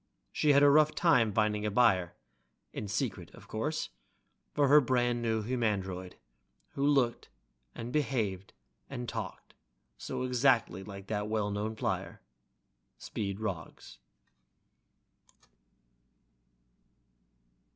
She 0.31 0.53
had 0.53 0.63
a 0.63 0.69
rough 0.71 0.95
time 0.95 1.31
finding 1.31 1.63
a 1.63 1.69
buyer 1.69 2.15
(in 2.73 2.87
secret, 2.87 3.29
of 3.35 3.47
course) 3.47 3.89
for 4.51 4.67
her 4.67 4.81
brand 4.81 5.21
new 5.21 5.43
humandroid, 5.43 6.13
who 6.69 6.83
looked 6.83 7.29
and 7.75 7.93
behaved 7.93 8.51
and 8.89 9.07
talked 9.07 9.53
so 9.99 10.23
exactly 10.23 10.83
like 10.83 11.05
that 11.05 11.27
well 11.27 11.51
known 11.51 11.75
flyer, 11.75 12.19
Speed 12.97 13.39
Roggs.... 13.39 13.99